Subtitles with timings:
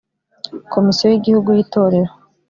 [0.73, 2.11] Komisiyo y igihugu y itorero